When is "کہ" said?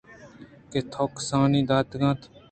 0.71-0.79